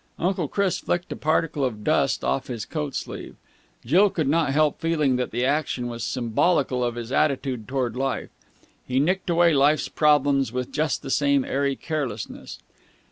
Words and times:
Uncle 0.17 0.47
Chris 0.47 0.79
flicked 0.79 1.11
a 1.11 1.15
particle 1.15 1.63
of 1.63 1.83
dust 1.83 2.23
off 2.23 2.47
his 2.47 2.65
coat 2.65 2.95
sleeve. 2.95 3.35
Jill 3.85 4.09
could 4.09 4.27
not 4.27 4.51
help 4.51 4.81
feeling 4.81 5.15
that 5.17 5.29
the 5.29 5.45
action 5.45 5.85
was 5.87 6.03
symbolical 6.03 6.83
of 6.83 6.95
his 6.95 7.11
attitude 7.11 7.67
towards 7.67 7.95
life. 7.95 8.29
He 8.87 8.99
nicked 8.99 9.29
away 9.29 9.53
life's 9.53 9.89
problems 9.89 10.51
with 10.51 10.71
just 10.71 11.03
the 11.03 11.11
same 11.11 11.45
airy 11.45 11.75
carelessness. 11.75 12.57